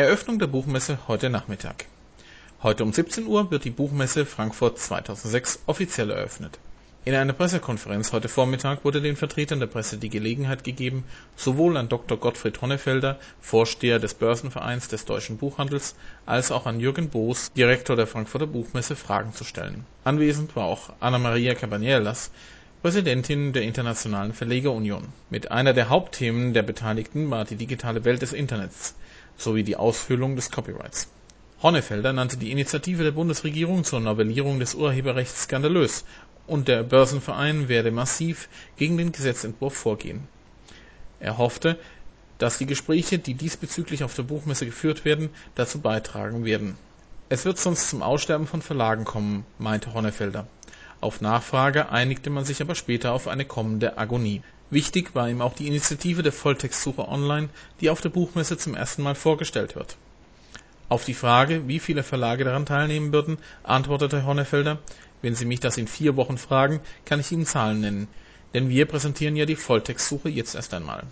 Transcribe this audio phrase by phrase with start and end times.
[0.00, 1.84] Eröffnung der Buchmesse heute Nachmittag.
[2.62, 6.58] Heute um 17 Uhr wird die Buchmesse Frankfurt 2006 offiziell eröffnet.
[7.04, 11.04] In einer Pressekonferenz heute Vormittag wurde den Vertretern der Presse die Gelegenheit gegeben,
[11.36, 12.16] sowohl an Dr.
[12.16, 15.94] Gottfried Honnefelder, Vorsteher des Börsenvereins des deutschen Buchhandels,
[16.24, 19.84] als auch an Jürgen Boos, Direktor der Frankfurter Buchmesse, Fragen zu stellen.
[20.04, 22.30] Anwesend war auch Anna Maria Cabanielas,
[22.80, 25.08] Präsidentin der Internationalen Verlegerunion.
[25.28, 28.94] Mit einer der Hauptthemen der Beteiligten war die digitale Welt des Internets
[29.40, 31.08] sowie die Aushöhlung des Copyrights.
[31.62, 36.04] Honnefelder nannte die Initiative der Bundesregierung zur Novellierung des Urheberrechts skandalös
[36.46, 40.26] und der Börsenverein werde massiv gegen den Gesetzentwurf vorgehen.
[41.20, 41.78] Er hoffte,
[42.38, 46.76] dass die Gespräche, die diesbezüglich auf der Buchmesse geführt werden, dazu beitragen werden.
[47.28, 50.46] Es wird sonst zum Aussterben von Verlagen kommen, meinte Honnefelder.
[51.00, 54.42] Auf Nachfrage einigte man sich aber später auf eine kommende Agonie.
[54.70, 57.48] Wichtig war ihm auch die Initiative der Volltextsuche online,
[57.80, 59.96] die auf der Buchmesse zum ersten Mal vorgestellt wird.
[60.88, 64.78] Auf die Frage, wie viele Verlage daran teilnehmen würden, antwortete Honnefelder
[65.22, 68.08] wenn Sie mich das in vier Wochen fragen, kann ich Ihnen Zahlen nennen,
[68.54, 71.04] denn wir präsentieren ja die Volltextsuche jetzt erst einmal.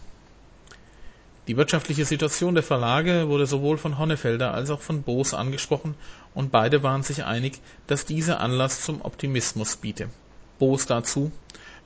[1.49, 5.95] Die wirtschaftliche Situation der Verlage wurde sowohl von Honnefelder als auch von Boos angesprochen
[6.35, 10.11] und beide waren sich einig, dass diese Anlass zum Optimismus biete.
[10.59, 11.33] Boos dazu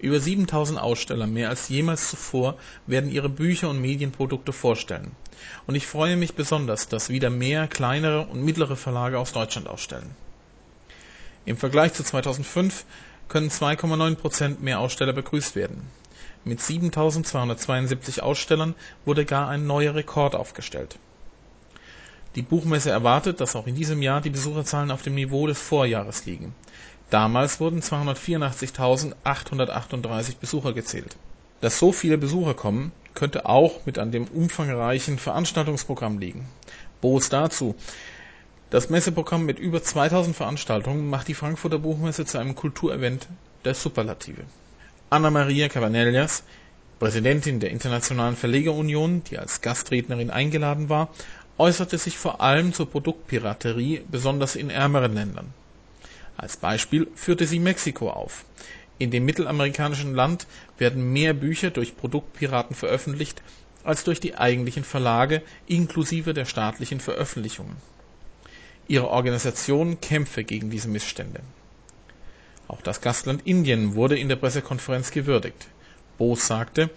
[0.01, 2.57] über 7000 Aussteller, mehr als jemals zuvor,
[2.89, 5.13] werden ihre Bücher und Medienprodukte vorstellen.
[5.69, 10.11] Und ich freue mich besonders, dass wieder mehr kleinere und mittlere Verlage aus Deutschland ausstellen.
[11.45, 12.85] Im Vergleich zu 2005
[13.29, 15.89] können 2,9 Prozent mehr Aussteller begrüßt werden.
[16.45, 20.99] Mit 7.272 Ausstellern wurde gar ein neuer Rekord aufgestellt.
[22.35, 26.27] Die Buchmesse erwartet, dass auch in diesem Jahr die Besucherzahlen auf dem Niveau des Vorjahres
[26.27, 26.55] liegen.
[27.11, 31.17] Damals wurden 284.838 Besucher gezählt.
[31.61, 36.49] Dass so viele Besucher kommen, könnte auch mit an dem umfangreichen Veranstaltungsprogramm liegen.
[37.01, 37.77] Boos dazu
[38.73, 43.29] das Messeprogramm mit über 2000 Veranstaltungen macht die Frankfurter Buchmesse zu einem Kulturevent
[43.67, 44.45] der Superlative.
[45.13, 46.43] Anna Maria Cabanellas,
[46.99, 51.11] Präsidentin der Internationalen Verlegerunion, die als Gastrednerin eingeladen war,
[51.59, 55.53] äußerte sich vor allem zur Produktpiraterie, besonders in ärmeren Ländern.
[56.39, 58.47] Als Beispiel führte sie Mexiko auf.
[58.97, 60.47] In dem mittelamerikanischen Land
[60.79, 63.43] werden mehr Bücher durch Produktpiraten veröffentlicht
[63.85, 67.77] als durch die eigentlichen Verlage inklusive der staatlichen Veröffentlichungen
[68.89, 71.41] Ihre Organisation kämpfe gegen diese Missstände.
[72.73, 75.69] Auch das Gastland Indien wurde in der Pressekonferenz gewürdigt.
[76.17, 76.89] Bose sagte,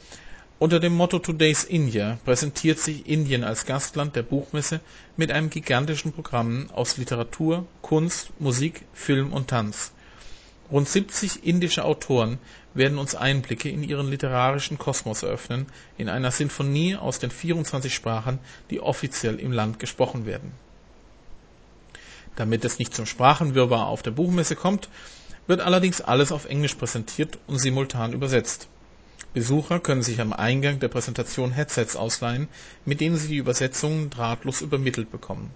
[0.57, 4.79] unter dem Motto Today's India präsentiert sich Indien als Gastland der Buchmesse
[5.17, 9.91] mit einem gigantischen Programm aus Literatur, Kunst, Musik, Film und Tanz.
[10.71, 12.37] Rund 70 indische Autoren
[12.73, 15.65] werden uns Einblicke in ihren literarischen Kosmos eröffnen,
[15.97, 20.53] in einer Sinfonie aus den 24 Sprachen, die offiziell im Land gesprochen werden
[22.35, 24.89] damit es nicht zum Sprachenwirrwarr auf der Buchmesse kommt,
[25.47, 28.67] wird allerdings alles auf Englisch präsentiert und simultan übersetzt.
[29.33, 32.47] Besucher können sich am Eingang der Präsentation Headsets ausleihen,
[32.85, 35.51] mit denen sie die Übersetzungen drahtlos übermittelt bekommen.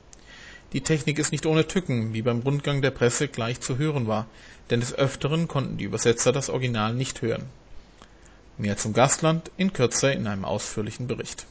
[0.74, 4.28] Die Technik ist nicht ohne Tücken, wie beim Rundgang der Presse gleich zu hören war,
[4.70, 7.46] denn des Öfteren konnten die Übersetzer das Original nicht hören.
[8.58, 11.48] Mehr zum Gastland in Kürze in einem ausführlichen Bericht